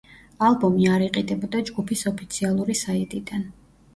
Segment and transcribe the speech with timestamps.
[0.45, 3.45] ალბომი არ იყიდებოდა ჯგუფის ოფიციალური საიტიდან.